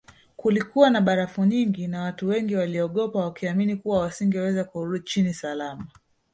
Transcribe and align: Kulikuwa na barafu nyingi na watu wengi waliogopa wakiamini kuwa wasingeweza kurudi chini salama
Kulikuwa 0.35 0.89
na 0.89 1.01
barafu 1.01 1.45
nyingi 1.45 1.87
na 1.87 2.01
watu 2.01 2.27
wengi 2.27 2.55
waliogopa 2.55 3.19
wakiamini 3.19 3.75
kuwa 3.75 3.99
wasingeweza 3.99 4.63
kurudi 4.63 5.03
chini 5.07 5.33
salama 5.33 5.87